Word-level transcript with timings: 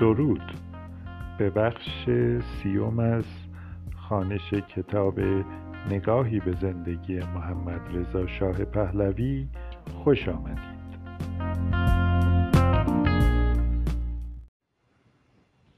درود. 0.00 0.42
به 1.38 1.50
بخش 1.50 2.10
سیوم 2.40 2.98
از 2.98 3.24
خانش 3.96 4.54
کتاب 4.54 5.20
نگاهی 5.90 6.40
به 6.40 6.56
زندگی 6.60 7.18
محمد 7.18 7.96
رضا 7.96 8.26
شاه 8.26 8.64
پهلوی 8.64 9.48
خوش 9.94 10.28
آمدید. 10.28 10.90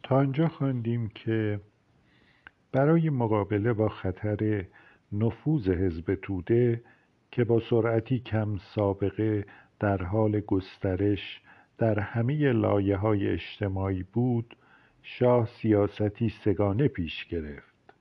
تا 0.03 0.16
آنجا 0.16 0.48
خواندیم 0.48 1.09
که 1.09 1.61
برای 2.73 3.11
مقابله 3.11 3.73
با 3.73 3.89
خطر 3.89 4.64
نفوذ 5.12 5.68
حزب 5.68 6.14
توده 6.14 6.82
که 7.30 7.45
با 7.45 7.61
سرعتی 7.70 8.18
کم 8.18 8.57
سابقه 8.75 9.45
در 9.80 10.02
حال 10.02 10.41
گسترش 10.41 11.40
در 11.82 11.99
همه 11.99 12.53
لایه 12.53 12.96
های 12.96 13.29
اجتماعی 13.29 14.04
بود 14.13 14.57
شاه 15.03 15.46
سیاستی 15.46 16.29
سگانه 16.29 16.89
پیش 16.89 17.27
گرفت. 17.27 17.95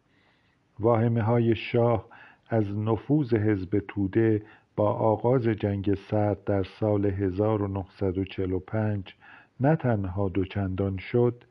واهمه 0.80 1.22
های 1.22 1.56
شاه 1.56 2.08
از 2.50 2.78
نفوذ 2.78 3.34
حزب 3.34 3.84
توده 3.88 4.44
با 4.76 4.92
آغاز 4.92 5.44
جنگ 5.44 5.94
سرد 5.94 6.44
در 6.44 6.64
سال 6.64 7.06
1945 7.06 9.16
نه 9.60 9.76
تنها 9.76 10.30
دوچندان 10.30 10.98
شد 10.98 11.44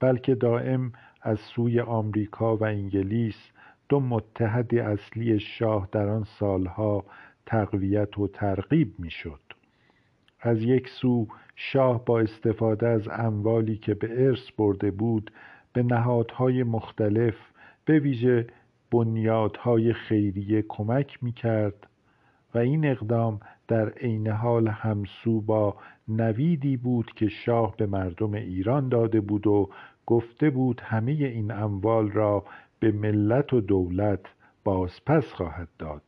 بلکه 0.00 0.34
دائم 0.34 0.92
از 1.22 1.40
سوی 1.40 1.80
آمریکا 1.80 2.56
و 2.56 2.64
انگلیس 2.64 3.50
دو 3.88 4.00
متحد 4.00 4.74
اصلی 4.74 5.40
شاه 5.40 5.88
در 5.92 6.08
آن 6.08 6.24
سالها 6.24 7.04
تقویت 7.46 8.18
و 8.18 8.28
ترغیب 8.28 8.94
می‌شد. 8.98 9.49
از 10.40 10.62
یک 10.62 10.88
سو 10.88 11.26
شاه 11.56 12.04
با 12.04 12.20
استفاده 12.20 12.88
از 12.88 13.08
اموالی 13.08 13.76
که 13.76 13.94
به 13.94 14.26
ارث 14.26 14.50
برده 14.58 14.90
بود 14.90 15.30
به 15.72 15.82
نهادهای 15.82 16.62
مختلف 16.62 17.34
به 17.84 17.98
ویژه 17.98 18.46
بنیادهای 18.90 19.92
خیریه 19.92 20.64
کمک 20.68 21.18
می 21.22 21.32
کرد 21.32 21.86
و 22.54 22.58
این 22.58 22.86
اقدام 22.86 23.40
در 23.68 23.88
عین 23.88 24.28
حال 24.28 24.68
همسو 24.68 25.40
با 25.40 25.76
نویدی 26.08 26.76
بود 26.76 27.12
که 27.16 27.28
شاه 27.28 27.76
به 27.76 27.86
مردم 27.86 28.34
ایران 28.34 28.88
داده 28.88 29.20
بود 29.20 29.46
و 29.46 29.70
گفته 30.06 30.50
بود 30.50 30.80
همه 30.84 31.12
این 31.12 31.50
اموال 31.50 32.10
را 32.10 32.44
به 32.80 32.92
ملت 32.92 33.52
و 33.52 33.60
دولت 33.60 34.20
بازپس 34.64 35.32
خواهد 35.32 35.68
داد. 35.78 36.02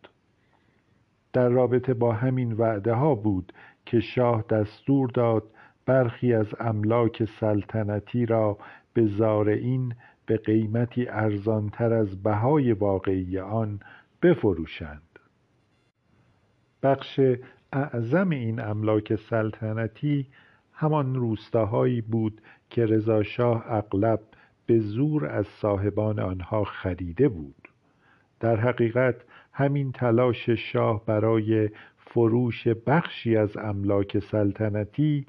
در 1.32 1.48
رابطه 1.48 1.94
با 1.94 2.12
همین 2.12 2.52
وعده 2.52 2.94
ها 2.94 3.14
بود 3.14 3.52
که 3.86 4.00
شاه 4.00 4.44
دستور 4.50 5.10
داد 5.10 5.44
برخی 5.86 6.34
از 6.34 6.54
املاک 6.60 7.24
سلطنتی 7.24 8.26
را 8.26 8.58
به 8.94 9.06
زارعین 9.06 9.94
به 10.26 10.36
قیمتی 10.36 11.08
ارزانتر 11.08 11.92
از 11.92 12.22
بهای 12.22 12.72
واقعی 12.72 13.38
آن 13.38 13.80
بفروشند. 14.22 15.18
بخش 16.82 17.20
اعظم 17.72 18.30
این 18.30 18.60
املاک 18.60 19.14
سلطنتی 19.14 20.26
همان 20.72 21.14
روستاهایی 21.14 22.00
بود 22.00 22.40
که 22.70 22.86
رضاشاه 22.86 23.64
اغلب 23.68 24.20
به 24.66 24.78
زور 24.78 25.26
از 25.26 25.46
صاحبان 25.46 26.18
آنها 26.18 26.64
خریده 26.64 27.28
بود. 27.28 27.68
در 28.40 28.56
حقیقت 28.56 29.16
همین 29.52 29.92
تلاش 29.92 30.50
شاه 30.50 31.06
برای 31.06 31.70
فروش 32.14 32.68
بخشی 32.68 33.36
از 33.36 33.56
املاک 33.56 34.18
سلطنتی 34.18 35.26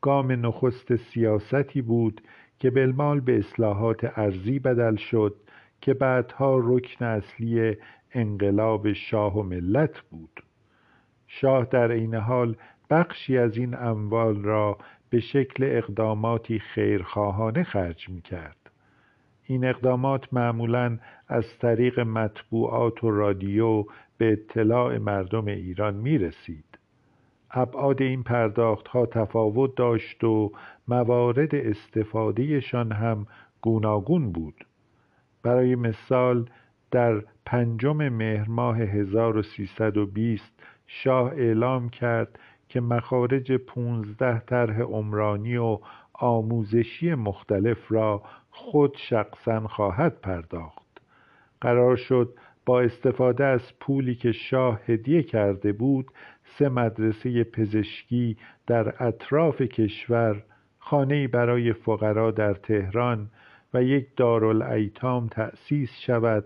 گام 0.00 0.46
نخست 0.46 0.96
سیاستی 0.96 1.82
بود 1.82 2.20
که 2.58 2.70
بالمال 2.70 3.20
به 3.20 3.38
اصلاحات 3.38 4.18
ارزی 4.18 4.58
بدل 4.58 4.96
شد 4.96 5.34
که 5.80 5.94
بعدها 5.94 6.58
رکن 6.62 7.04
اصلی 7.04 7.76
انقلاب 8.12 8.92
شاه 8.92 9.38
و 9.38 9.42
ملت 9.42 10.00
بود 10.00 10.42
شاه 11.26 11.64
در 11.64 11.92
عین 11.92 12.14
حال 12.14 12.56
بخشی 12.90 13.38
از 13.38 13.56
این 13.56 13.74
اموال 13.74 14.42
را 14.42 14.78
به 15.10 15.20
شکل 15.20 15.64
اقداماتی 15.64 16.58
خیرخواهانه 16.58 17.62
خرج 17.62 18.08
می 18.08 18.22
کرد. 18.22 18.56
این 19.44 19.64
اقدامات 19.64 20.34
معمولا 20.34 20.98
از 21.28 21.58
طریق 21.58 22.00
مطبوعات 22.00 23.04
و 23.04 23.10
رادیو 23.10 23.84
به 24.22 24.32
اطلاع 24.32 24.98
مردم 24.98 25.46
ایران 25.46 25.94
می 25.94 26.18
رسید. 26.18 26.78
ابعاد 27.50 28.02
این 28.02 28.22
پرداخت 28.22 28.88
ها 28.88 29.06
تفاوت 29.06 29.76
داشت 29.76 30.24
و 30.24 30.52
موارد 30.88 31.54
استفادهشان 31.54 32.92
هم 32.92 33.26
گوناگون 33.60 34.32
بود. 34.32 34.66
برای 35.42 35.74
مثال 35.74 36.50
در 36.90 37.22
پنجم 37.46 38.08
مهر 38.08 38.48
ماه 38.48 38.78
1320 38.78 40.62
شاه 40.86 41.30
اعلام 41.32 41.88
کرد 41.88 42.38
که 42.68 42.80
مخارج 42.80 43.52
پونزده 43.52 44.38
طرح 44.38 44.80
عمرانی 44.80 45.56
و 45.56 45.78
آموزشی 46.12 47.14
مختلف 47.14 47.92
را 47.92 48.22
خود 48.50 48.96
شخصا 48.96 49.66
خواهد 49.66 50.20
پرداخت 50.20 51.00
قرار 51.60 51.96
شد 51.96 52.34
با 52.66 52.80
استفاده 52.80 53.44
از 53.44 53.78
پولی 53.80 54.14
که 54.14 54.32
شاه 54.32 54.80
هدیه 54.86 55.22
کرده 55.22 55.72
بود 55.72 56.10
سه 56.44 56.68
مدرسه 56.68 57.44
پزشکی 57.44 58.36
در 58.66 59.04
اطراف 59.04 59.62
کشور 59.62 60.42
خانه 60.78 61.28
برای 61.28 61.72
فقرا 61.72 62.30
در 62.30 62.54
تهران 62.54 63.30
و 63.74 63.82
یک 63.82 64.06
دارالایتام 64.16 65.28
تأسیس 65.28 65.90
شود 65.98 66.44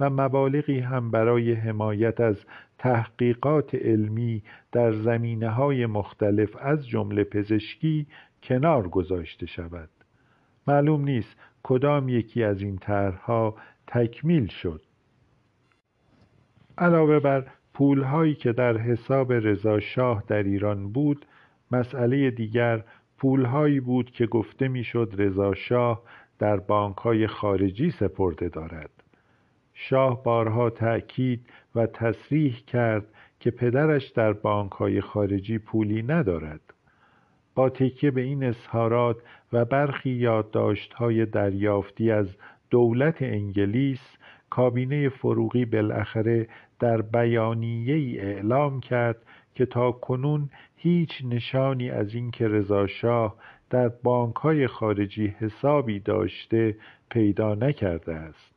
و 0.00 0.10
مبالغی 0.10 0.78
هم 0.78 1.10
برای 1.10 1.52
حمایت 1.52 2.20
از 2.20 2.44
تحقیقات 2.78 3.74
علمی 3.74 4.42
در 4.72 4.92
زمینه 4.92 5.50
های 5.50 5.86
مختلف 5.86 6.56
از 6.60 6.88
جمله 6.88 7.24
پزشکی 7.24 8.06
کنار 8.42 8.88
گذاشته 8.88 9.46
شود. 9.46 9.88
معلوم 10.66 11.04
نیست 11.04 11.36
کدام 11.62 12.08
یکی 12.08 12.44
از 12.44 12.62
این 12.62 12.78
طرحها 12.78 13.54
تکمیل 13.86 14.46
شد. 14.46 14.82
علاوه 16.78 17.20
بر 17.20 17.46
پولهایی 17.74 18.34
که 18.34 18.52
در 18.52 18.78
حساب 18.78 19.32
رضا 19.32 19.80
شاه 19.80 20.24
در 20.26 20.42
ایران 20.42 20.92
بود 20.92 21.26
مسئله 21.70 22.30
دیگر 22.30 22.84
پولهایی 23.18 23.80
بود 23.80 24.10
که 24.10 24.26
گفته 24.26 24.68
می‌شد 24.68 25.14
رضا 25.18 25.54
شاه 25.54 26.02
در 26.38 26.56
بانکهای 26.56 27.26
خارجی 27.26 27.90
سپرده 27.90 28.48
دارد. 28.48 28.90
شاه 29.74 30.22
بارها 30.22 30.70
تأکید 30.70 31.46
و 31.74 31.86
تصریح 31.86 32.56
کرد 32.66 33.06
که 33.40 33.50
پدرش 33.50 34.08
در 34.08 34.32
بانکهای 34.32 35.00
خارجی 35.00 35.58
پولی 35.58 36.02
ندارد. 36.02 36.60
با 37.54 37.68
تکیه 37.68 38.10
به 38.10 38.20
این 38.20 38.44
اظهارات 38.44 39.16
و 39.52 39.64
برخی 39.64 40.10
یادداشت‌های 40.10 41.26
دریافتی 41.26 42.10
از 42.10 42.36
دولت 42.70 43.22
انگلیس 43.22 44.16
کابینه 44.54 45.08
فروغی 45.08 45.64
بالاخره 45.64 46.48
در 46.80 47.02
بیانیه‌ای 47.02 48.18
اعلام 48.20 48.80
کرد 48.80 49.16
که 49.54 49.66
تا 49.66 49.92
کنون 49.92 50.50
هیچ 50.76 51.10
نشانی 51.30 51.90
از 51.90 52.14
اینکه 52.14 52.48
رضا 52.48 52.86
شاه 52.86 53.34
در 53.70 53.88
بانکهای 53.88 54.66
خارجی 54.66 55.26
حسابی 55.26 56.00
داشته 56.00 56.76
پیدا 57.10 57.54
نکرده 57.54 58.14
است. 58.14 58.54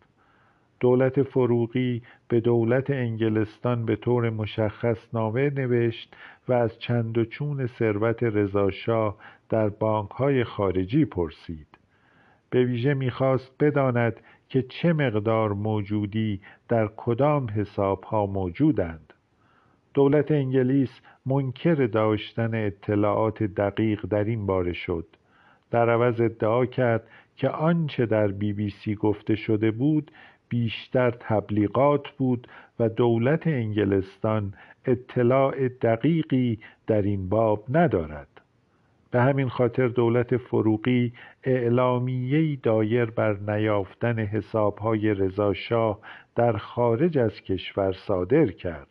دولت 0.80 1.24
فروغی 1.24 2.02
به 2.28 2.40
دولت 2.40 2.90
انگلستان 2.90 3.86
به 3.86 3.96
طور 3.96 4.30
مشخص 4.30 4.98
نامه 5.14 5.50
نوشت 5.50 6.16
و 6.48 6.54
از 6.54 6.80
چند 6.80 7.18
و 7.18 7.26
چون 7.26 7.68
ثروت 7.68 8.24
رضاشاه 8.24 9.18
در 9.50 9.70
بانکهای 9.70 10.44
خارجی 10.44 11.06
پرسید. 11.06 11.68
به 12.50 12.64
ویژه 12.64 12.94
می‌خواست 12.94 13.52
بداند 13.60 14.20
که 14.50 14.62
چه 14.62 14.94
مقدار 14.94 15.54
موجودی 15.54 16.42
در 16.70 16.90
کدام 16.98 17.50
حسابها 17.50 18.26
موجودند. 18.26 19.14
دولت 19.94 20.32
انگلیس 20.32 21.02
منکر 21.26 21.76
داشتن 21.76 22.66
اطلاعات 22.66 23.44
دقیق 23.44 24.06
در 24.06 24.24
این 24.24 24.46
باره 24.46 24.74
شد. 24.74 25.06
در 25.72 25.90
عوض 25.90 26.22
ادعا 26.22 26.66
کرد 26.66 27.04
که 27.36 27.50
آنچه 27.50 28.06
در 28.06 28.28
بی 28.28 28.54
بی 28.54 28.70
سی 28.70 28.96
گفته 28.96 29.36
شده 29.36 29.72
بود 29.72 30.12
بیشتر 30.50 31.12
تبلیغات 31.12 32.10
بود 32.10 32.48
و 32.80 32.90
دولت 32.90 33.48
انگلستان 33.48 34.54
اطلاع 34.86 35.68
دقیقی 35.68 36.60
در 36.88 37.02
این 37.02 37.30
باب 37.30 37.66
ندارد. 37.70 38.37
به 39.12 39.22
همین 39.22 39.50
خاطر 39.50 39.88
دولت 39.88 40.38
فروغی 40.38 41.14
اعلامیه‌ای 41.44 42.56
دایر 42.56 43.06
بر 43.06 43.34
نیافتن 43.34 44.20
حسابهای 44.20 45.14
رضاشاه 45.14 46.00
در 46.36 46.58
خارج 46.58 47.18
از 47.18 47.42
کشور 47.42 47.92
صادر 47.92 48.46
کرد. 48.46 48.88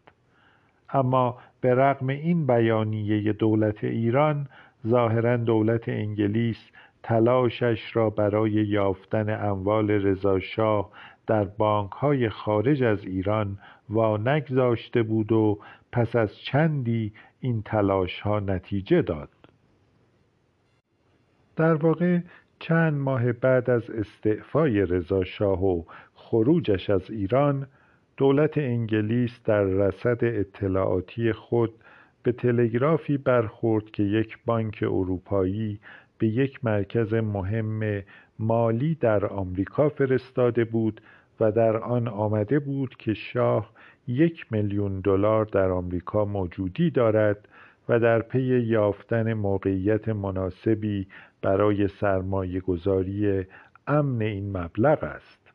اما 0.93 1.39
به 1.61 1.75
رغم 1.75 2.09
این 2.09 2.47
بیانیه 2.47 3.33
دولت 3.33 3.85
ایران 3.85 4.49
ظاهرا 4.87 5.37
دولت 5.37 5.89
انگلیس 5.89 6.71
تلاشش 7.03 7.97
را 7.97 8.11
برای 8.11 8.53
یافتن 8.53 9.47
اموال 9.49 9.91
رضاشاه 9.91 10.91
در 11.27 11.45
بانکهای 11.45 12.29
خارج 12.29 12.83
از 12.83 13.05
ایران 13.05 13.59
وانگذاشته 13.89 15.03
بود 15.03 15.33
و 15.33 15.59
پس 15.93 16.17
از 16.17 16.37
چندی 16.37 17.13
این 17.41 17.63
تلاشها 17.63 18.41
نتیجه 18.41 19.03
داد. 19.03 19.29
در 21.57 21.75
واقع 21.75 22.19
چند 22.59 22.95
ماه 22.95 23.33
بعد 23.33 23.71
از 23.71 23.91
استعفای 23.91 24.87
رضاشاه 24.87 25.65
و 25.65 25.83
خروجش 26.15 26.91
از 26.91 27.11
ایران 27.11 27.67
دولت 28.17 28.59
انگلیس 28.59 29.41
در 29.45 29.63
رصد 29.63 30.19
اطلاعاتی 30.23 31.33
خود 31.33 31.75
به 32.23 32.33
تلگرافی 32.33 33.19
برخورد 33.19 33.91
که 33.91 34.03
یک 34.03 34.39
بانک 34.47 34.79
اروپایی 34.83 35.81
به 36.19 36.27
یک 36.27 36.65
مرکز 36.65 37.15
مهم 37.15 38.03
مالی 38.39 38.95
در 38.95 39.27
آمریکا 39.27 39.89
فرستاده 39.89 40.65
بود 40.65 41.01
و 41.41 41.53
در 41.53 41.77
آن 41.77 42.09
آمده 42.09 42.59
بود 42.59 42.97
که 42.99 43.15
شاه 43.15 43.71
یک 44.09 44.47
میلیون 44.51 45.01
دلار 45.01 45.45
در 45.45 45.71
آمریکا 45.71 46.25
موجودی 46.25 46.91
دارد 46.91 47.49
و 47.89 48.01
در 48.01 48.23
پی 48.23 48.61
یافتن 48.61 49.33
موقعیت 49.33 50.09
مناسبی 50.09 51.07
برای 51.43 51.89
سرمایه 51.89 52.61
گذاری 52.61 53.47
امن 53.87 54.23
این 54.23 54.57
مبلغ 54.57 55.05
است. 55.05 55.53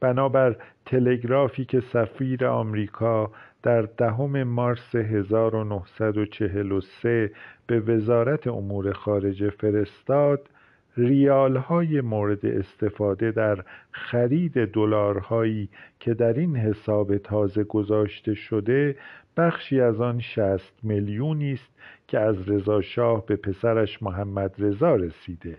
بنابر 0.00 0.56
تلگرافی 0.86 1.64
که 1.64 1.80
سفیر 1.80 2.46
آمریکا 2.46 3.32
در 3.62 3.82
دهم 3.82 4.42
مارس 4.42 4.94
1943 4.94 7.32
به 7.66 7.80
وزارت 7.80 8.46
امور 8.46 8.92
خارجه 8.92 9.50
فرستاد 9.50 10.48
ریالهای 10.96 12.00
مورد 12.00 12.46
استفاده 12.46 13.30
در 13.30 13.64
خرید 13.90 14.64
دلارهایی 14.64 15.68
که 16.00 16.14
در 16.14 16.32
این 16.32 16.56
حساب 16.56 17.16
تازه 17.16 17.64
گذاشته 17.64 18.34
شده 18.34 18.96
بخشی 19.36 19.80
از 19.80 20.00
آن 20.00 20.20
شست 20.20 20.72
میلیونی 20.82 21.52
است 21.52 21.70
که 22.08 22.18
از 22.18 22.48
رضا 22.48 22.80
شاه 22.80 23.26
به 23.26 23.36
پسرش 23.36 24.02
محمد 24.02 24.54
رضا 24.58 24.96
رسیده. 24.96 25.56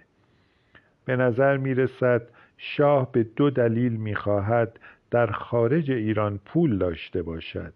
به 1.06 1.16
نظر 1.16 1.58
می 1.58 1.74
رسد 1.74 2.22
شاه 2.58 3.12
به 3.12 3.24
دو 3.24 3.50
دلیل 3.50 3.96
می 3.96 4.16
خواهد 4.16 4.80
در 5.12 5.32
خارج 5.32 5.92
ایران 5.92 6.40
پول 6.46 6.78
داشته 6.78 7.22
باشد. 7.22 7.74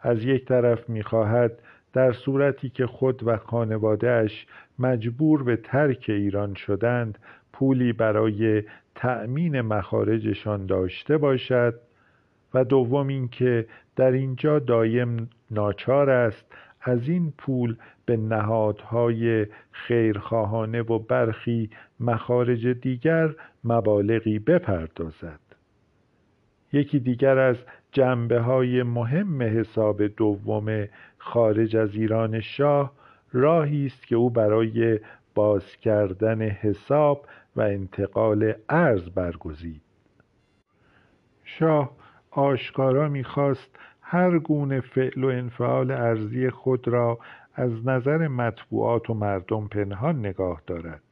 از 0.00 0.24
یک 0.24 0.44
طرف 0.44 0.88
می 0.88 1.02
خواهد 1.02 1.58
در 1.92 2.12
صورتی 2.12 2.68
که 2.68 2.86
خود 2.86 3.28
و 3.28 3.36
خانوادهش 3.36 4.46
مجبور 4.78 5.42
به 5.42 5.56
ترک 5.56 6.04
ایران 6.08 6.54
شدند 6.54 7.18
پولی 7.52 7.92
برای 7.92 8.62
تأمین 8.94 9.60
مخارجشان 9.60 10.66
داشته 10.66 11.16
باشد 11.16 11.74
و 12.54 12.64
دوم 12.64 13.08
اینکه 13.08 13.66
در 14.00 14.12
اینجا 14.12 14.58
دایم 14.58 15.30
ناچار 15.50 16.10
است. 16.10 16.46
از 16.82 17.08
این 17.08 17.32
پول 17.38 17.76
به 18.06 18.16
نهادهای 18.16 19.46
خیرخواهانه 19.70 20.82
و 20.82 20.98
برخی 20.98 21.70
مخارج 22.00 22.66
دیگر 22.66 23.34
مبالغی 23.64 24.38
بپردازد. 24.38 25.40
یکی 26.72 27.00
دیگر 27.00 27.38
از 27.38 27.56
جنبه 27.92 28.40
های 28.40 28.82
مهم 28.82 29.42
حساب 29.42 30.06
دوم 30.06 30.88
خارج 31.18 31.76
از 31.76 31.94
ایران 31.94 32.40
شاه 32.40 32.92
راهی 33.32 33.86
است 33.86 34.06
که 34.06 34.16
او 34.16 34.30
برای 34.30 35.00
باز 35.34 35.76
کردن 35.76 36.42
حساب 36.42 37.26
و 37.56 37.60
انتقال 37.60 38.52
ارز 38.68 39.10
برگزید. 39.10 39.82
شاه 41.44 42.00
آشکارا 42.30 43.08
می‌خواست 43.08 43.78
هر 44.12 44.38
گونه 44.38 44.80
فعل 44.80 45.24
و 45.24 45.26
انفعال 45.26 45.90
ارزی 45.90 46.50
خود 46.50 46.88
را 46.88 47.18
از 47.54 47.86
نظر 47.86 48.28
مطبوعات 48.28 49.10
و 49.10 49.14
مردم 49.14 49.68
پنهان 49.68 50.18
نگاه 50.18 50.62
دارد. 50.66 51.02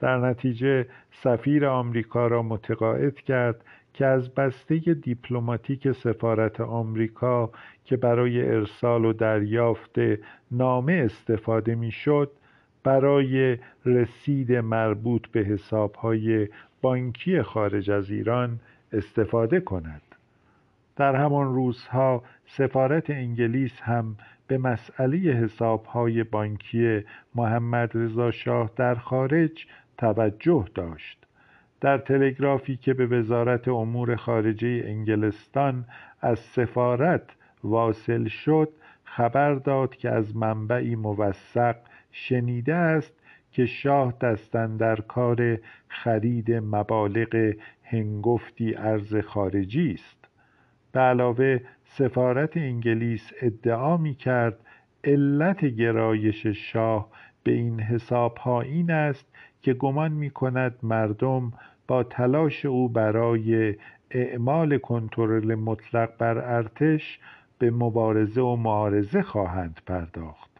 در 0.00 0.18
نتیجه 0.18 0.86
سفیر 1.10 1.66
آمریکا 1.66 2.26
را 2.26 2.42
متقاعد 2.42 3.14
کرد 3.14 3.64
که 3.94 4.06
از 4.06 4.34
بسته 4.34 4.76
دیپلماتیک 4.78 5.92
سفارت 5.92 6.60
آمریکا 6.60 7.50
که 7.84 7.96
برای 7.96 8.48
ارسال 8.48 9.04
و 9.04 9.12
دریافت 9.12 9.98
نامه 10.50 10.92
استفاده 10.92 11.74
می‌شد 11.74 12.30
برای 12.84 13.58
رسید 13.86 14.52
مربوط 14.52 15.26
به 15.26 15.40
حسابهای 15.40 16.48
بانکی 16.82 17.42
خارج 17.42 17.90
از 17.90 18.10
ایران 18.10 18.60
استفاده 18.92 19.60
کند. 19.60 20.05
در 20.96 21.16
همان 21.16 21.54
روزها 21.54 22.22
سفارت 22.46 23.10
انگلیس 23.10 23.80
هم 23.80 24.16
به 24.46 24.58
مسئله 24.58 25.18
حسابهای 25.18 26.24
بانکی 26.24 27.04
محمد 27.34 27.90
رضا 27.94 28.30
شاه 28.30 28.70
در 28.76 28.94
خارج 28.94 29.66
توجه 29.98 30.64
داشت. 30.74 31.26
در 31.80 31.98
تلگرافی 31.98 32.76
که 32.76 32.94
به 32.94 33.06
وزارت 33.06 33.68
امور 33.68 34.16
خارجه 34.16 34.82
انگلستان 34.86 35.84
از 36.20 36.38
سفارت 36.38 37.22
واصل 37.64 38.28
شد 38.28 38.68
خبر 39.04 39.54
داد 39.54 39.96
که 39.96 40.10
از 40.10 40.36
منبعی 40.36 40.94
موثق 40.96 41.76
شنیده 42.12 42.74
است 42.74 43.12
که 43.52 43.66
شاه 43.66 44.14
دستن 44.20 44.76
در 44.76 44.96
کار 44.96 45.58
خرید 45.88 46.52
مبالغ 46.52 47.52
هنگفتی 47.82 48.74
ارز 48.74 49.16
خارجی 49.16 49.92
است. 49.92 50.15
به 50.96 51.02
علاوه 51.02 51.60
سفارت 51.84 52.56
انگلیس 52.56 53.32
ادعا 53.40 53.96
می 53.96 54.14
کرد 54.14 54.58
علت 55.04 55.64
گرایش 55.64 56.46
شاه 56.46 57.08
به 57.42 57.52
این 57.52 57.80
حسابها 57.80 58.60
این 58.60 58.90
است 58.90 59.26
که 59.62 59.74
گمان 59.74 60.12
می 60.12 60.30
کند 60.30 60.74
مردم 60.82 61.52
با 61.88 62.02
تلاش 62.02 62.66
او 62.66 62.88
برای 62.88 63.74
اعمال 64.10 64.78
کنترل 64.78 65.54
مطلق 65.54 66.16
بر 66.18 66.38
ارتش 66.38 67.18
به 67.58 67.70
مبارزه 67.70 68.40
و 68.40 68.56
معارضه 68.56 69.22
خواهند 69.22 69.80
پرداخت. 69.86 70.50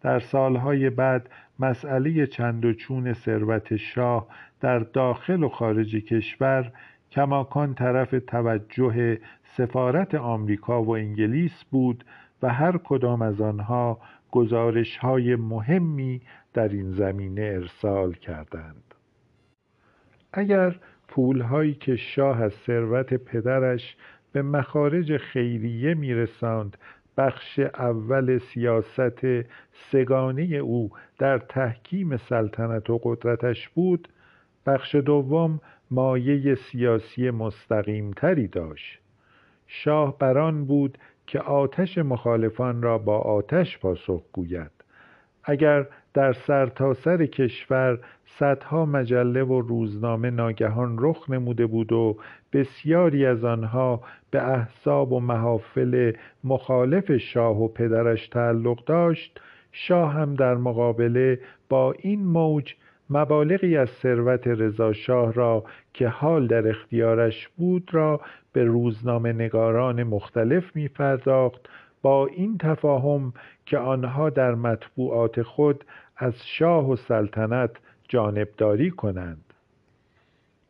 در 0.00 0.18
سالهای 0.18 0.90
بعد 0.90 1.30
مسئله 1.58 2.26
چند 2.26 2.64
و 2.64 2.72
چون 2.72 3.12
ثروت 3.12 3.76
شاه 3.76 4.26
در 4.60 4.78
داخل 4.78 5.42
و 5.42 5.48
خارج 5.48 5.96
کشور 5.96 6.72
کماکان 7.10 7.74
طرف 7.74 8.14
توجه 8.26 9.18
سفارت 9.56 10.14
آمریکا 10.14 10.82
و 10.82 10.96
انگلیس 10.96 11.64
بود 11.70 12.04
و 12.42 12.48
هر 12.52 12.78
کدام 12.78 13.22
از 13.22 13.40
آنها 13.40 14.00
گزارش 14.30 14.96
های 14.96 15.36
مهمی 15.36 16.22
در 16.54 16.68
این 16.68 16.90
زمینه 16.90 17.42
ارسال 17.42 18.12
کردند. 18.12 18.94
اگر 20.32 20.76
پولهایی 21.08 21.74
که 21.74 21.96
شاه 21.96 22.42
از 22.42 22.52
ثروت 22.52 23.14
پدرش 23.14 23.96
به 24.32 24.42
مخارج 24.42 25.16
خیریه 25.16 25.94
میرساند 25.94 26.76
بخش 27.16 27.58
اول 27.58 28.38
سیاست 28.38 29.26
سگانه 29.72 30.42
او 30.42 30.90
در 31.18 31.38
تحکیم 31.38 32.16
سلطنت 32.16 32.90
و 32.90 33.00
قدرتش 33.02 33.68
بود 33.68 34.08
بخش 34.66 34.94
دوم 34.94 35.60
مایه 35.90 36.54
سیاسی 36.54 37.30
مستقیمتری 37.30 38.48
داشت. 38.48 39.00
شاه 39.66 40.18
بران 40.18 40.64
بود 40.64 40.98
که 41.26 41.40
آتش 41.40 41.98
مخالفان 41.98 42.82
را 42.82 42.98
با 42.98 43.18
آتش 43.18 43.78
پاسخ 43.78 44.22
گوید. 44.32 44.70
اگر 45.44 45.86
در 46.14 46.32
سرتاسر 46.32 47.16
سر 47.16 47.26
کشور 47.26 47.98
صدها 48.26 48.86
مجله 48.86 49.44
و 49.44 49.60
روزنامه 49.60 50.30
ناگهان 50.30 50.96
رخ 51.00 51.30
نموده 51.30 51.66
بود 51.66 51.92
و 51.92 52.16
بسیاری 52.52 53.26
از 53.26 53.44
آنها 53.44 54.00
به 54.30 54.42
احزاب 54.42 55.12
و 55.12 55.20
محافل 55.20 56.12
مخالف 56.44 57.16
شاه 57.16 57.62
و 57.62 57.68
پدرش 57.68 58.28
تعلق 58.28 58.84
داشت 58.84 59.40
شاه 59.72 60.12
هم 60.12 60.34
در 60.34 60.54
مقابله 60.54 61.40
با 61.68 61.92
این 61.92 62.24
موج 62.24 62.74
مبالغی 63.10 63.76
از 63.76 63.90
ثروت 63.90 64.46
رضا 64.46 64.92
شاه 64.92 65.32
را 65.32 65.64
که 65.94 66.08
حال 66.08 66.46
در 66.46 66.68
اختیارش 66.68 67.48
بود 67.48 67.88
را 67.92 68.20
به 68.52 68.64
روزنامه 68.64 69.32
نگاران 69.32 70.02
مختلف 70.02 70.76
می 70.76 70.90
با 72.02 72.26
این 72.26 72.58
تفاهم 72.58 73.32
که 73.66 73.78
آنها 73.78 74.30
در 74.30 74.54
مطبوعات 74.54 75.42
خود 75.42 75.84
از 76.16 76.46
شاه 76.46 76.90
و 76.90 76.96
سلطنت 76.96 77.70
جانبداری 78.08 78.90
کنند. 78.90 79.44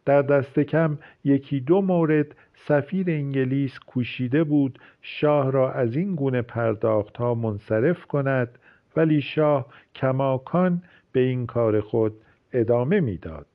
در 0.05 0.23
دست 0.23 0.61
کم 0.61 0.99
یکی 1.25 1.61
دو 1.61 1.83
مورد 1.83 2.26
سفیر 2.55 3.11
انگلیس 3.11 3.78
کوشیده 3.78 4.45
بود 4.45 4.78
شاه 5.02 5.50
را 5.50 5.73
از 5.73 5.97
این 5.97 6.14
گونه 6.14 6.43
پرداخت 6.43 7.16
ها 7.16 7.35
منصرف 7.35 8.05
کند 8.05 8.59
ولی 8.97 9.21
شاه 9.21 9.66
کماکان 9.95 10.83
به 11.12 11.21
این 11.21 11.47
کار 11.47 11.81
خود 11.81 12.14
ادامه 12.60 13.00
می‌داد. 13.00 13.46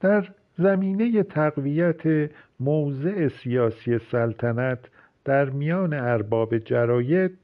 در 0.00 0.28
زمینه 0.58 1.22
تقویت 1.22 2.30
موضع 2.60 3.28
سیاسی 3.28 3.98
سلطنت 3.98 4.78
در 5.24 5.50
میان 5.50 5.94
ارباب 5.94 6.58
جراید 6.58 7.38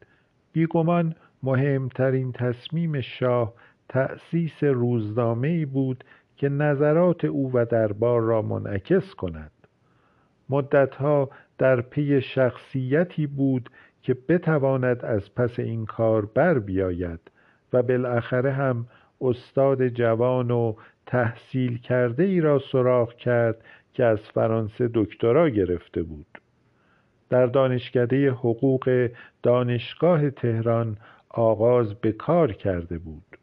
بیگمان 0.52 1.14
مهمترین 1.42 2.32
تصمیم 2.32 3.00
شاه 3.00 3.54
تأسیس 3.88 4.64
روزنامه 4.64 5.66
بود 5.66 6.04
که 6.36 6.48
نظرات 6.48 7.24
او 7.24 7.52
و 7.54 7.64
دربار 7.64 8.22
را 8.22 8.42
منعکس 8.42 9.14
کند. 9.14 9.50
مدتها 10.48 11.30
در 11.58 11.80
پی 11.80 12.20
شخصیتی 12.20 13.26
بود 13.26 13.70
که 14.02 14.16
بتواند 14.28 15.04
از 15.04 15.34
پس 15.34 15.58
این 15.58 15.86
کار 15.86 16.26
بر 16.26 16.58
بیاید 16.58 17.20
و 17.72 17.82
بالاخره 17.82 18.52
هم 18.52 18.86
استاد 19.20 19.88
جوان 19.88 20.50
و 20.50 20.74
تحصیل 21.06 21.78
کرده 21.78 22.22
ای 22.22 22.40
را 22.40 22.58
سراغ 22.72 23.14
کرد 23.14 23.64
که 23.92 24.04
از 24.04 24.20
فرانسه 24.20 24.90
دکترا 24.94 25.48
گرفته 25.50 26.02
بود. 26.02 26.26
در 27.30 27.46
دانشکده 27.46 28.30
حقوق 28.30 29.10
دانشگاه 29.42 30.30
تهران 30.30 30.96
آغاز 31.28 31.94
به 31.94 32.12
کار 32.12 32.52
کرده 32.52 32.98
بود. 32.98 33.38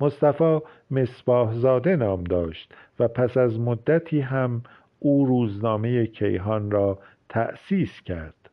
مصطفی 0.00 0.60
مصباح 0.90 1.54
زاده 1.54 1.96
نام 1.96 2.24
داشت 2.24 2.74
و 2.98 3.08
پس 3.08 3.36
از 3.36 3.60
مدتی 3.60 4.20
هم 4.20 4.62
او 4.98 5.26
روزنامه 5.26 6.06
کیهان 6.06 6.70
را 6.70 6.98
تأسیس 7.28 8.02
کرد. 8.02 8.50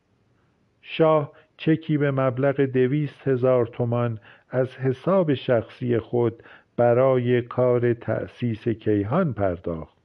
شاه 0.81 1.31
چکی 1.57 1.97
به 1.97 2.11
مبلغ 2.11 2.61
دویست 2.61 3.27
هزار 3.27 3.65
تومان 3.65 4.19
از 4.49 4.75
حساب 4.75 5.33
شخصی 5.33 5.99
خود 5.99 6.43
برای 6.77 7.41
کار 7.41 7.93
تأسیس 7.93 8.67
کیهان 8.67 9.33
پرداخت؟ 9.33 9.97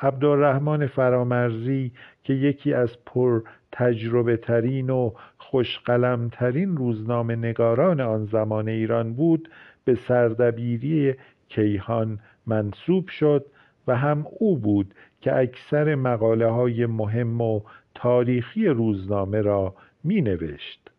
عبدالرحمن 0.00 0.86
فرامرزی 0.86 1.92
که 2.24 2.32
یکی 2.32 2.74
از 2.74 2.96
پر 3.06 3.42
تجربه 3.72 4.36
ترین 4.36 4.90
و 4.90 5.12
خوشقلم 5.38 6.28
ترین 6.28 6.76
روزنامه 6.76 7.36
نگاران 7.36 8.00
آن 8.00 8.24
زمان 8.24 8.68
ایران 8.68 9.12
بود 9.12 9.48
به 9.84 9.94
سردبیری 9.94 11.14
کیهان 11.48 12.18
منصوب 12.46 13.08
شد 13.08 13.46
و 13.86 13.96
هم 13.96 14.26
او 14.38 14.58
بود 14.58 14.94
که 15.20 15.36
اکثر 15.36 15.94
مقاله 15.94 16.46
های 16.46 16.86
مهم 16.86 17.40
و 17.40 17.60
تاریخی 17.94 18.66
روزنامه 18.66 19.40
را 19.40 19.74
می 20.06 20.22
نوشت. 20.22 20.90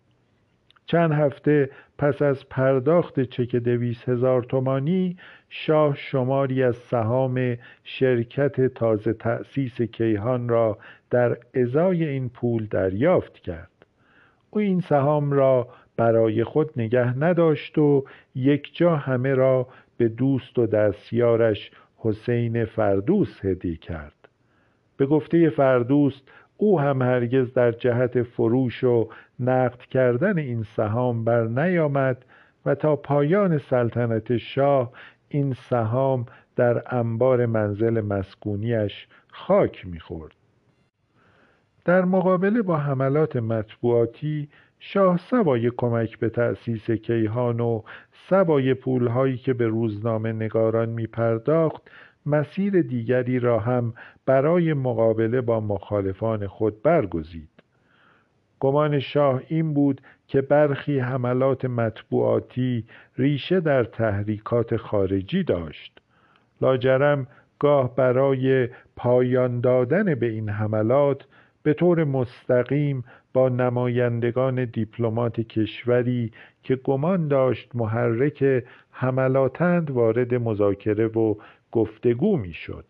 چند 0.86 1.12
هفته 1.12 1.70
پس 1.98 2.22
از 2.22 2.50
پرداخت 2.50 3.20
چک 3.20 3.56
دویست 3.56 4.10
هزار 4.10 4.44
تومانی 4.44 5.18
شاه 5.50 5.96
شماری 5.96 6.64
از 6.64 6.76
سهام 6.76 7.58
شرکت 7.84 8.62
تازه 8.74 9.14
تأسیس 9.14 9.82
کیهان 9.82 10.50
را 10.50 10.78
در 11.10 11.38
ازای 11.54 12.08
این 12.08 12.30
پول 12.30 12.66
دریافت 12.66 13.34
کرد 13.40 13.86
او 14.50 14.60
این 14.60 14.80
سهام 14.82 15.32
را 15.32 15.68
برای 15.98 16.44
خود 16.44 16.72
نگه 16.78 17.18
نداشت 17.18 17.78
و 17.78 18.06
یک 18.36 18.78
جا 18.78 18.96
همه 18.96 19.34
را 19.34 19.68
به 19.98 20.08
دوست 20.08 20.60
و 20.60 20.66
دستیارش 20.66 21.72
حسین 21.98 22.66
فردوس 22.66 23.46
هدیه 23.46 23.76
کرد 23.76 24.14
به 24.98 25.06
گفته 25.06 25.50
فردوست 25.50 26.22
او 26.58 26.80
هم 26.80 27.02
هرگز 27.02 27.54
در 27.54 27.72
جهت 27.72 28.24
فروش 28.24 28.84
و 28.84 29.10
نقد 29.40 29.80
کردن 29.80 30.38
این 30.38 30.64
سهام 30.64 31.24
بر 31.24 31.44
نیامد 31.44 32.26
و 32.66 32.76
تا 32.76 32.96
پایان 32.96 33.58
سلطنت 33.58 34.38
شاه 34.38 34.92
این 35.30 35.54
سهام 35.54 36.26
در 36.56 36.96
انبار 36.96 37.46
منزل 37.46 38.02
مسکونیش 38.02 39.08
خاک 39.32 39.88
می‌خورد. 39.88 40.36
در 41.86 42.06
مقابله 42.06 42.62
با 42.62 42.78
حملات 42.78 43.36
مطبوعاتی 43.36 44.50
شاه 44.80 45.18
سوای 45.18 45.72
کمک 45.78 46.20
به 46.20 46.30
تأسیس 46.30 46.92
کیهان 46.92 47.60
و 47.60 47.82
سوای 48.30 48.74
پولهایی 48.74 49.38
که 49.38 49.54
به 49.54 49.68
روزنامه 49.68 50.34
نگاران 50.34 50.90
می 50.90 51.08
پرداخت 51.08 51.82
مسیر 52.28 52.82
دیگری 52.82 53.40
را 53.40 53.60
هم 53.60 53.94
برای 54.26 54.74
مقابله 54.74 55.42
با 55.42 55.60
مخالفان 55.60 56.48
خود 56.48 56.82
برگزید. 56.82 57.50
گمان 58.60 59.00
شاه 59.00 59.42
این 59.48 59.74
بود 59.74 60.02
که 60.28 60.42
برخی 60.42 61.00
حملات 61.00 61.66
مطبوعاتی 61.66 62.86
ریشه 63.18 63.60
در 63.60 63.84
تحریکات 63.84 64.78
خارجی 64.78 65.44
داشت. 65.44 66.02
لاجرم 66.62 67.28
گاه 67.60 67.96
برای 67.96 68.70
پایان 68.96 69.62
دادن 69.62 70.16
به 70.16 70.26
این 70.26 70.50
حملات 70.50 71.26
به 71.64 71.74
طور 71.74 72.04
مستقیم 72.04 73.04
با 73.34 73.50
نمایندگان 73.50 74.66
دیپلمات 74.66 75.42
کشوری 75.42 76.32
که 76.64 76.76
گمان 76.76 77.28
داشت 77.28 77.72
محرک 77.74 78.64
حملاتند 78.92 79.92
وارد 79.92 80.34
مذاکره 80.34 81.08
و 81.08 81.36
گفتگو 81.72 82.38
می‌شد. 82.38 82.86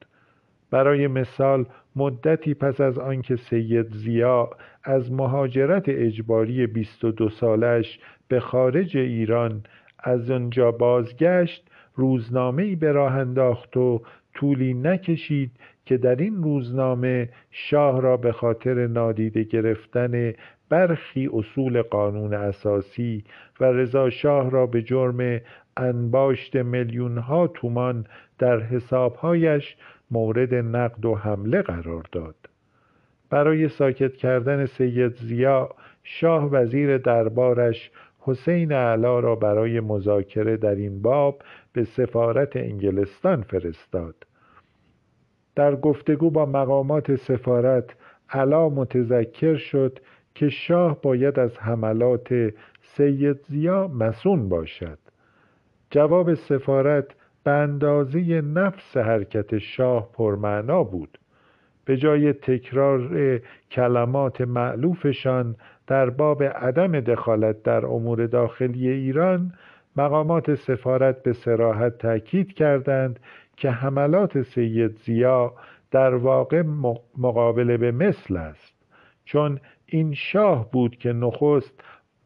برای 0.72 1.08
مثال 1.08 1.66
مدتی 1.96 2.54
پس 2.54 2.82
از 2.82 3.00
آنکه 3.00 3.36
سید 3.36 3.94
زیا 3.94 4.50
از 4.84 5.12
مهاجرت 5.12 5.84
اجباری 5.88 6.68
22 6.68 7.30
سالش 7.30 8.00
به 8.28 8.40
خارج 8.40 8.98
ایران 8.98 9.64
از 10.00 10.32
آنجا 10.32 10.72
بازگشت 10.72 11.70
روزنامه 11.96 12.64
ای 12.64 12.76
به 12.76 12.92
راه 12.92 13.14
انداخت 13.16 13.78
و 13.78 14.02
طولی 14.34 14.74
نکشید 14.74 15.52
که 15.86 15.98
در 15.98 16.16
این 16.16 16.44
روزنامه 16.44 17.30
شاه 17.52 18.02
را 18.02 18.18
به 18.18 18.32
خاطر 18.32 18.88
نادیده 18.88 19.44
گرفتن 19.44 20.34
برخی 20.70 21.30
اصول 21.34 21.82
قانون 21.82 22.34
اساسی 22.34 23.24
و 23.60 23.66
رضا 23.66 24.10
شاه 24.10 24.50
را 24.50 24.66
به 24.66 24.82
جرم 24.82 25.42
انباشت 25.78 26.56
میلیون 26.56 27.18
ها 27.18 27.48
تومان 27.48 28.06
در 28.40 28.60
حسابهایش 28.60 29.76
مورد 30.12 30.54
نقد 30.54 31.06
و 31.06 31.16
حمله 31.16 31.62
قرار 31.62 32.06
داد. 32.12 32.36
برای 33.30 33.70
ساکت 33.70 34.14
کردن 34.14 34.66
سید 34.66 35.16
زیا 35.16 35.70
شاه 36.04 36.46
وزیر 36.52 36.98
دربارش 36.98 37.92
حسین 38.20 38.72
علا 38.72 39.20
را 39.20 39.36
برای 39.36 39.80
مذاکره 39.80 40.58
در 40.58 40.76
این 40.76 41.02
باب 41.02 41.42
به 41.74 41.84
سفارت 41.84 42.56
انگلستان 42.56 43.42
فرستاد. 43.42 44.16
در 45.56 45.76
گفتگو 45.76 46.30
با 46.30 46.46
مقامات 46.46 47.16
سفارت 47.16 47.96
علا 48.30 48.70
متذکر 48.70 49.56
شد 49.56 50.00
که 50.36 50.50
شاه 50.50 51.02
باید 51.02 51.40
از 51.40 51.58
حملات 51.58 52.54
سید 52.82 53.40
زیا 53.48 53.88
مسون 53.88 54.50
باشد. 54.50 55.00
جواب 55.92 56.34
سفارت 56.34 57.16
به 57.48 57.54
اندازه 57.54 58.42
نفس 58.42 58.98
حرکت 58.98 59.58
شاه 59.58 60.12
پرمعنا 60.14 60.84
بود. 60.84 61.18
به 61.86 61.98
جای 61.98 62.34
تکرار 62.34 63.40
کلمات 63.72 64.42
معلوفشان 64.42 65.56
در 65.88 66.10
باب 66.10 66.44
عدم 66.44 67.00
دخالت 67.00 67.64
در 67.64 67.86
امور 67.86 68.28
داخلی 68.28 68.90
ایران 68.90 69.54
مقامات 69.96 70.56
سفارت 70.56 71.24
به 71.24 71.34
سراحت 71.34 71.98
تاکید 71.98 72.54
کردند 72.54 73.20
که 73.58 73.70
حملات 73.70 74.42
سید 74.42 74.98
زیا 74.98 75.54
در 75.92 76.16
واقع 76.16 76.64
مقابله 77.18 77.78
به 77.78 77.92
مثل 77.92 78.38
است. 78.38 78.76
چون 79.26 79.60
این 79.86 80.14
شاه 80.14 80.72
بود 80.72 80.98
که 80.98 81.14
نخست 81.14 81.84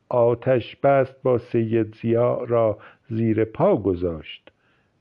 آتش 0.10 0.75
بست 0.75 1.24
با 1.24 1.38
سید 1.38 1.96
زیا 1.96 2.44
را 2.44 2.78
زیر 3.10 3.46
پا 3.46 3.78
گذاشت. 3.78 4.50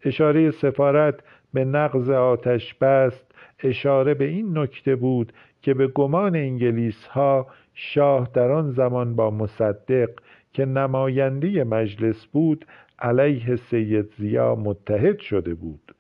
اشاره 0.05 0.51
سفارت 0.51 1.21
به 1.55 1.65
نقض 1.65 2.11
آتش 2.11 2.75
بست 2.75 3.35
اشاره 3.63 4.15
به 4.15 4.25
این 4.25 4.59
نکته 4.59 4.97
بود 4.97 5.33
که 5.63 5.75
به 5.75 5.87
گمان 5.87 6.37
انگلیس 6.37 7.07
ها 7.07 7.47
شاه 7.75 8.31
در 8.35 8.51
آن 8.53 8.71
زمان 8.71 9.17
با 9.17 9.31
مصدق 9.31 10.11
که 10.53 10.65
نماینده 10.65 11.65
مجلس 11.65 12.27
بود 12.27 12.67
علیه 12.99 13.57
سید 13.57 14.13
زیا 14.19 14.55
متحد 14.55 15.19
شده 15.19 15.55
بود. 15.55 15.95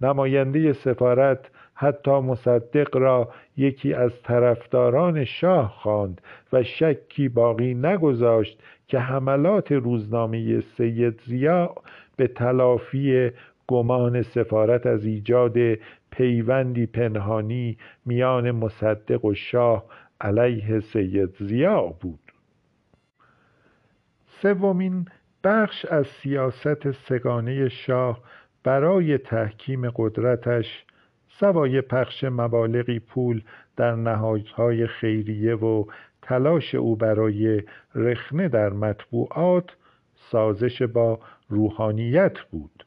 نماینده 0.00 0.72
سفارت 0.72 1.50
حتی 1.74 2.10
مصدق 2.10 2.96
را 2.96 3.28
یکی 3.56 3.94
از 3.94 4.22
طرفداران 4.22 5.24
شاه 5.24 5.68
خواند 5.68 6.20
و 6.52 6.62
شکی 6.62 7.28
باقی 7.28 7.74
نگذاشت 7.74 8.62
که 8.88 8.98
حملات 8.98 9.72
روزنامه 9.72 10.60
سید 10.60 11.20
زیا 11.26 11.74
به 12.16 12.26
تلافی 12.26 13.30
گمان 13.68 14.22
سفارت 14.22 14.86
از 14.86 15.04
ایجاد 15.04 15.56
پیوندی 16.10 16.86
پنهانی 16.86 17.78
میان 18.06 18.50
مصدق 18.50 19.24
و 19.24 19.34
شاه 19.34 19.84
علیه 20.20 20.80
سید 20.80 21.36
زیا 21.40 21.82
بود. 21.86 22.20
سومین 24.42 25.08
بخش 25.44 25.84
از 25.84 26.06
سیاست 26.06 26.90
سگانه 26.90 27.68
شاه 27.68 28.22
برای 28.64 29.18
تحکیم 29.18 29.90
قدرتش 29.90 30.84
سوای 31.28 31.80
پخش 31.80 32.24
مبالغی 32.24 32.98
پول 32.98 33.42
در 33.76 33.94
نهادهای 33.94 34.86
خیریه 34.86 35.54
و 35.54 35.84
تلاش 36.22 36.74
او 36.74 36.96
برای 36.96 37.62
رخنه 37.94 38.48
در 38.48 38.68
مطبوعات 38.68 39.76
سازش 40.14 40.82
با 40.82 41.20
روحانیت 41.48 42.40
بود. 42.40 42.86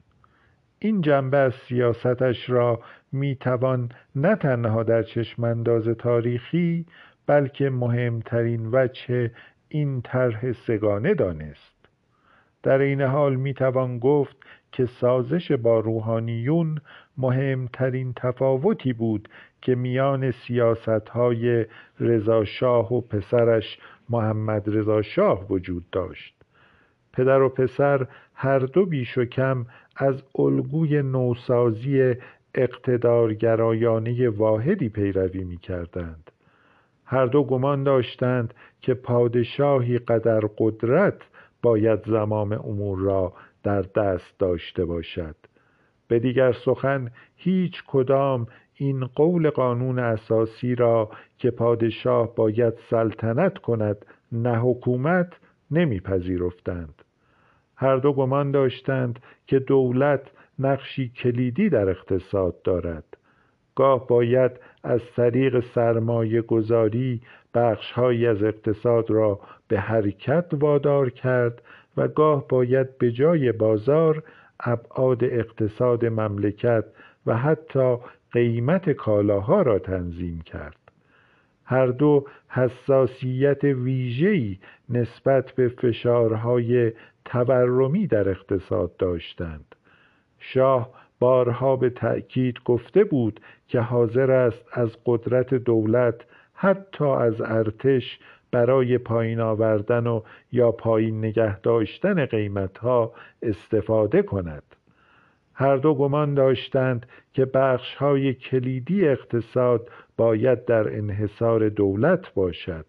این 0.79 1.01
جنبه 1.01 1.37
از 1.37 1.53
سیاستش 1.53 2.49
را 2.49 2.79
می‌توان 3.11 3.91
نه 4.15 4.35
تنها 4.35 4.83
در 4.83 5.03
چشمانداز 5.03 5.87
تاریخی 5.87 6.85
بلکه 7.27 7.69
مهمترین 7.69 8.69
وجه 8.71 9.31
این 9.69 10.01
طرح 10.01 10.51
سگانه 10.51 11.13
دانست. 11.13 11.89
در 12.63 12.79
این 12.79 13.01
حال 13.01 13.35
می‌توان 13.35 13.99
گفت 13.99 14.37
که 14.71 14.85
سازش 14.85 15.51
با 15.51 15.79
روحانیون 15.79 16.81
مهمترین 17.17 18.13
تفاوتی 18.15 18.93
بود 18.93 19.29
که 19.61 19.75
میان 19.75 20.31
سیاستهای 20.31 21.65
رضاشاه 21.99 22.93
و 22.93 23.01
پسرش 23.01 23.77
محمد 24.09 24.63
رضا 24.77 25.01
شاه 25.01 25.51
وجود 25.51 25.89
داشت. 25.89 26.38
پدر 27.13 27.41
و 27.41 27.49
پسر 27.49 28.07
هر 28.33 28.59
دو 28.59 28.85
بیش 28.85 29.17
و 29.17 29.25
کم 29.25 29.65
از 29.95 30.23
الگوی 30.35 31.01
نوسازی 31.01 32.15
اقتدارگرایانه 32.55 34.29
واحدی 34.29 34.89
پیروی 34.89 35.43
می 35.43 35.57
کردند. 35.57 36.31
هر 37.05 37.25
دو 37.25 37.43
گمان 37.43 37.83
داشتند 37.83 38.53
که 38.81 38.93
پادشاهی 38.93 39.97
قدر 39.97 40.39
قدرت 40.57 41.21
باید 41.61 41.99
زمام 42.05 42.51
امور 42.51 42.99
را 42.99 43.33
در 43.63 43.81
دست 43.81 44.39
داشته 44.39 44.85
باشد 44.85 45.35
به 46.07 46.19
دیگر 46.19 46.51
سخن 46.51 47.11
هیچ 47.35 47.83
کدام 47.87 48.47
این 48.75 49.05
قول 49.05 49.49
قانون 49.49 49.99
اساسی 49.99 50.75
را 50.75 51.09
که 51.37 51.51
پادشاه 51.51 52.35
باید 52.35 52.73
سلطنت 52.89 53.57
کند 53.57 54.05
نه 54.31 54.59
حکومت 54.59 55.33
نمیپذیرفتند. 55.71 57.03
هر 57.75 57.97
دو 57.97 58.13
گمان 58.13 58.51
داشتند 58.51 59.19
که 59.47 59.59
دولت 59.59 60.21
نقشی 60.59 61.09
کلیدی 61.09 61.69
در 61.69 61.89
اقتصاد 61.89 62.61
دارد. 62.61 63.03
گاه 63.75 64.07
باید 64.07 64.51
از 64.83 65.01
طریق 65.15 65.63
سرمایه 65.75 66.41
گذاری 66.41 67.21
بخشهایی 67.53 68.27
از 68.27 68.43
اقتصاد 68.43 69.11
را 69.11 69.39
به 69.67 69.79
حرکت 69.79 70.45
وادار 70.53 71.09
کرد 71.09 71.61
و 71.97 72.07
گاه 72.07 72.47
باید 72.47 72.97
به 72.97 73.11
جای 73.11 73.51
بازار 73.51 74.23
ابعاد 74.59 75.23
اقتصاد 75.23 76.05
مملکت 76.05 76.85
و 77.25 77.37
حتی 77.37 77.97
قیمت 78.31 78.89
کالاها 78.89 79.61
را 79.61 79.79
تنظیم 79.79 80.41
کرد. 80.41 80.78
هر 81.69 81.87
دو 81.87 82.25
حساسیت 82.47 83.63
ویژه‌ای 83.63 84.57
نسبت 84.89 85.51
به 85.51 85.67
فشارهای 85.67 86.91
تورمی 87.25 88.07
در 88.07 88.29
اقتصاد 88.29 88.97
داشتند. 88.97 89.75
شاه 90.39 90.89
بارها 91.19 91.75
به 91.75 91.89
تأکید 91.89 92.59
گفته 92.65 93.03
بود 93.03 93.39
که 93.67 93.79
حاضر 93.79 94.31
است 94.31 94.65
از 94.71 94.97
قدرت 95.05 95.53
دولت 95.53 96.15
حتی 96.53 97.05
از 97.05 97.41
ارتش 97.41 98.19
برای 98.51 98.97
پایین 98.97 99.39
آوردن 99.39 100.07
و 100.07 100.21
یا 100.51 100.71
پایین 100.71 101.25
نگه 101.25 101.59
داشتن 101.59 102.25
قیمتها 102.25 103.13
استفاده 103.41 104.21
کند. 104.21 104.63
هر 105.53 105.77
دو 105.77 105.93
گمان 105.93 106.33
داشتند 106.33 107.05
که 107.33 107.45
بخشهای 107.45 108.33
کلیدی 108.33 109.07
اقتصاد 109.07 109.89
باید 110.19 110.65
در 110.65 110.97
انحصار 110.97 111.69
دولت 111.69 112.33
باشد. 112.33 112.85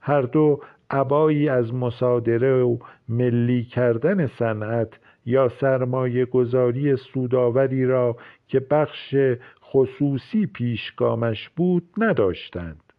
هر 0.00 0.22
دو 0.22 0.60
عبایی 0.90 1.48
از 1.48 1.74
مصادره 1.74 2.62
و 2.62 2.76
ملی 3.08 3.64
کردن 3.64 4.26
صنعت 4.26 4.88
یا 5.26 5.48
سرمایه 5.48 6.24
گذاری 6.24 6.96
سوداوری 6.96 7.86
را 7.86 8.16
که 8.48 8.60
بخش 8.60 9.14
خصوصی 9.62 10.46
پیشگامش 10.46 11.48
بود 11.48 11.88
نداشتند. 11.98 12.92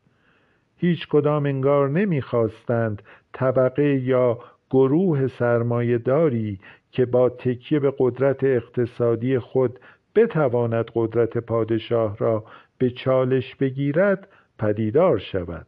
هیچ 0.78 1.08
کدام 1.08 1.46
انگار 1.46 1.89
نمی‌خواستند 1.89 3.02
طبقه 3.34 4.00
یا 4.00 4.39
گروه 4.70 5.28
سرمایهداری 5.28 6.60
که 6.92 7.06
با 7.06 7.30
تکیه 7.30 7.80
به 7.80 7.94
قدرت 8.00 8.44
اقتصادی 8.44 9.39
خود 9.39 9.80
بتواند 10.16 10.86
قدرت 10.96 11.38
پادشاه 11.38 12.18
را 12.18 12.44
به 12.84 12.89
چالش 12.89 13.56
بگیرد 13.56 14.28
پدیدار 14.60 15.17
شود. 15.17 15.67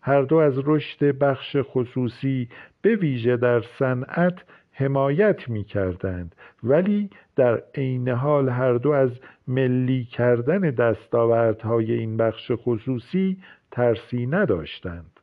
هر 0.00 0.22
دو 0.22 0.36
از 0.36 0.54
رشد 0.64 1.04
بخش 1.04 1.56
خصوصی 1.62 2.48
به 2.82 2.96
ویژه 2.96 3.36
در 3.36 3.60
صنعت 3.78 4.34
حمایت 4.72 5.48
می 5.48 5.64
کردند 5.64 6.34
ولی 6.62 7.10
در 7.36 7.62
عین 7.74 8.08
حال 8.08 8.48
هر 8.48 8.72
دو 8.72 8.90
از 8.90 9.10
ملی 9.48 10.04
کردن 10.04 10.60
دستاوردهای 10.60 11.92
این 11.92 12.16
بخش 12.16 12.52
خصوصی 12.54 13.38
ترسی 13.70 14.26
نداشتند. 14.26 15.20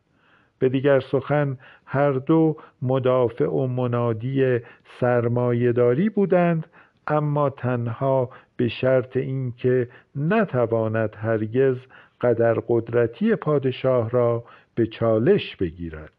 به 0.60 0.70
دیگر 0.70 1.00
سخن 1.00 1.58
هر 1.86 2.12
دو 2.12 2.58
مدافع 2.82 3.48
و 3.50 3.68
منادی 3.68 4.60
سرمایهداری 5.00 6.10
بودند 6.10 6.68
اما 7.08 7.50
تنها 7.50 8.30
به 8.60 8.68
شرط 8.68 9.18
اینکه 9.18 9.88
نتواند 10.16 11.16
هرگز 11.16 11.78
قدر 12.22 12.54
قدرتی 12.68 13.36
پادشاه 13.36 14.10
را 14.10 14.44
به 14.76 14.88
چالش 14.88 15.56
بگیرد. 15.56 16.14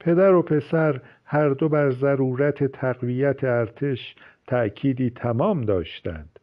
پدر 0.00 0.34
و 0.34 0.42
پسر 0.42 1.00
هر 1.24 1.48
دو 1.48 1.68
بر 1.68 1.90
ضرورت 1.90 2.64
تقویت 2.64 3.44
ارتش 3.44 4.14
تأکیدی 4.46 5.10
تمام 5.10 5.60
داشتند. 5.60 6.38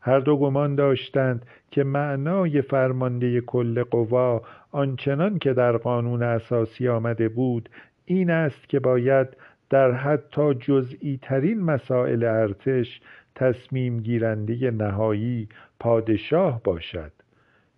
هر 0.00 0.18
دو 0.18 0.36
گمان 0.36 0.74
داشتند 0.74 1.46
که 1.70 1.84
معنای 1.84 2.62
فرمانده 2.62 3.40
کل 3.40 3.82
قوا 3.82 4.42
آنچنان 4.72 5.38
که 5.38 5.52
در 5.52 5.76
قانون 5.76 6.22
اساسی 6.22 6.88
آمده 6.88 7.28
بود 7.28 7.68
این 8.04 8.30
است 8.30 8.68
که 8.68 8.80
باید 8.80 9.28
در 9.70 9.92
حتی 9.92 10.54
جزئی 10.54 11.18
ترین 11.22 11.60
مسائل 11.62 12.24
ارتش 12.24 13.00
تصمیم 13.36 14.00
گیرنده 14.00 14.70
نهایی 14.70 15.48
پادشاه 15.80 16.60
باشد. 16.64 17.12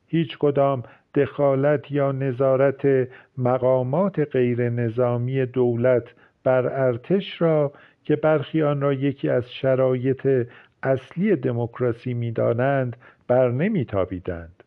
هیچ 0.06 0.38
کدام 0.38 0.82
دخالت 1.14 1.90
یا 1.90 2.12
نظارت 2.12 3.08
مقامات 3.38 4.18
غیر 4.18 4.70
نظامی 4.70 5.46
دولت 5.46 6.04
بر 6.44 6.66
ارتش 6.66 7.42
را 7.42 7.72
که 8.04 8.16
برخی 8.16 8.62
آن 8.62 8.80
را 8.80 8.92
یکی 8.92 9.28
از 9.28 9.52
شرایط 9.52 10.48
اصلی 10.82 11.36
دموکراسی 11.36 12.14
می‌دانند 12.14 12.96
بر 13.28 13.50
نمیتابیدند. 13.50 14.64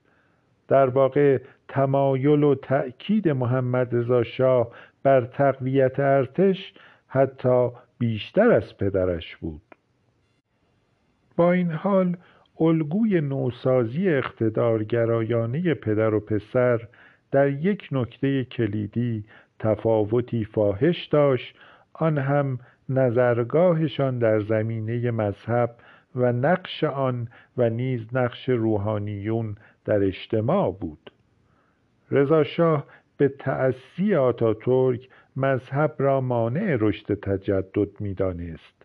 در 0.67 0.89
واقع 0.89 1.37
تمایل 1.67 2.43
و 2.43 2.55
تأکید 2.55 3.29
محمد 3.29 3.95
رضا 3.95 4.23
شاه 4.23 4.71
بر 5.03 5.21
تقویت 5.21 5.99
ارتش 5.99 6.73
حتی 7.07 7.69
بیشتر 7.99 8.51
از 8.51 8.77
پدرش 8.77 9.35
بود. 9.35 9.70
این 11.49 11.71
حال 11.71 12.17
الگوی 12.59 13.21
نوسازی 13.21 14.09
اقتدارگرایانه 14.09 15.73
پدر 15.73 16.13
و 16.13 16.19
پسر 16.19 16.87
در 17.31 17.49
یک 17.49 17.87
نکته 17.91 18.43
کلیدی 18.43 19.23
تفاوتی 19.59 20.45
فاحش 20.45 21.05
داشت 21.05 21.55
آن 21.93 22.17
هم 22.17 22.59
نظرگاهشان 22.89 24.19
در 24.19 24.39
زمینه 24.39 25.11
مذهب 25.11 25.75
و 26.15 26.31
نقش 26.31 26.83
آن 26.83 27.27
و 27.57 27.69
نیز 27.69 28.01
نقش 28.13 28.49
روحانیون 28.49 29.55
در 29.85 30.03
اجتماع 30.03 30.77
بود. 30.79 31.11
رضا 32.11 32.43
شاه 32.43 32.85
به 33.17 33.27
تأسی 33.27 34.15
آتاتورک 34.15 35.09
مذهب 35.35 35.95
را 35.97 36.21
مانع 36.21 36.77
رشد 36.79 37.13
تجدد 37.13 38.01
می‌دانست. 38.01 38.80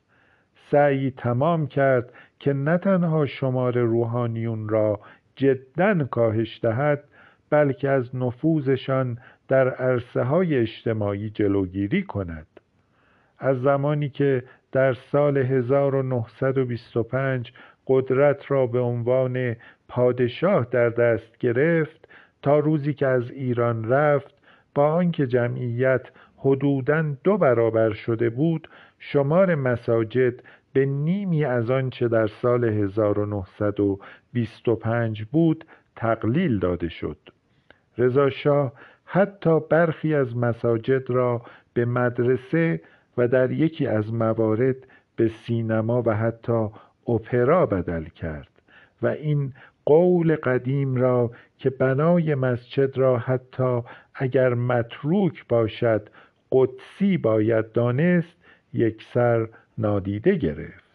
سعی 0.70 1.10
تمام 1.10 1.66
کرد 1.66 2.12
که 2.38 2.52
نه 2.52 2.78
تنها 2.78 3.26
شمار 3.26 3.78
روحانیون 3.78 4.68
را 4.68 5.00
جدا 5.36 6.04
کاهش 6.04 6.60
دهد 6.62 7.04
بلکه 7.50 7.88
از 7.88 8.16
نفوذشان 8.16 9.18
در 9.48 9.68
عرصه 9.68 10.22
های 10.22 10.56
اجتماعی 10.56 11.30
جلوگیری 11.30 12.02
کند. 12.02 12.46
از 13.38 13.62
زمانی 13.62 14.08
که 14.08 14.42
در 14.72 14.94
سال 14.94 15.36
1925 15.36 17.52
قدرت 17.86 18.50
را 18.50 18.66
به 18.66 18.80
عنوان 18.80 19.56
پادشاه 19.88 20.66
در 20.70 20.88
دست 20.88 21.38
گرفت 21.38 22.08
تا 22.42 22.58
روزی 22.58 22.94
که 22.94 23.06
از 23.06 23.30
ایران 23.30 23.88
رفت 23.88 24.34
با 24.74 24.92
آنکه 24.92 25.26
جمعیت 25.26 26.02
حدوداً 26.36 27.02
دو 27.24 27.38
برابر 27.38 27.92
شده 27.92 28.30
بود 28.30 28.68
شمار 28.98 29.54
مساجد 29.54 30.34
به 30.72 30.86
نیمی 30.86 31.44
از 31.44 31.70
آنچه 31.70 32.08
در 32.08 32.26
سال 32.26 32.64
1925 32.64 35.24
بود 35.24 35.64
تقلیل 35.96 36.58
داده 36.58 36.88
شد. 36.88 37.18
رضا 37.98 38.30
شاه 38.30 38.72
حتی 39.04 39.60
برخی 39.60 40.14
از 40.14 40.36
مساجد 40.36 41.10
را 41.10 41.42
به 41.74 41.84
مدرسه 41.84 42.80
و 43.16 43.28
در 43.28 43.50
یکی 43.50 43.86
از 43.86 44.14
موارد 44.14 44.76
به 45.16 45.28
سینما 45.28 46.02
و 46.06 46.16
حتی 46.16 46.68
اپرا 47.08 47.66
بدل 47.66 48.04
کرد 48.04 48.48
و 49.02 49.06
این 49.06 49.52
قول 49.84 50.36
قدیم 50.36 50.96
را 50.96 51.30
که 51.58 51.70
بنای 51.70 52.34
مسجد 52.34 52.98
را 52.98 53.18
حتی 53.18 53.80
اگر 54.14 54.54
متروک 54.54 55.48
باشد 55.48 56.10
قدسی 56.52 57.18
باید 57.18 57.72
دانست 57.72 58.35
یکسر 58.76 59.48
نادیده 59.78 60.34
گرفت. 60.34 60.85